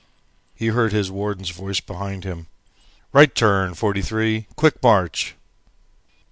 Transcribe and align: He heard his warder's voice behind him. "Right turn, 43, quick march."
He 0.55 0.69
heard 0.69 0.93
his 0.93 1.11
warder's 1.11 1.51
voice 1.51 1.79
behind 1.79 2.23
him. 2.23 2.47
"Right 3.13 3.35
turn, 3.35 3.75
43, 3.75 4.47
quick 4.55 4.81
march." 4.81 5.35